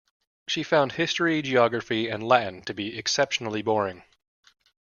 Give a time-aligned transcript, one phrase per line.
[0.47, 4.01] She found history, geography and Latin to be exceptionally boring.